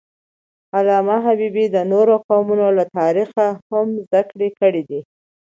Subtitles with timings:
[0.77, 4.99] علامه حبیبي د نورو قومونو له تاریخه هم زدهکړه کړې ده.